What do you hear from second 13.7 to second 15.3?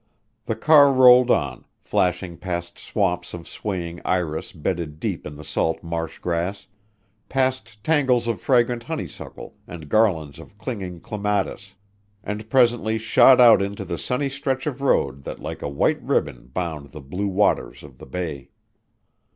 the sunny stretch of road